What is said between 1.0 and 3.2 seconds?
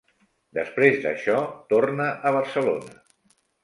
d'això, torna a Barcelona.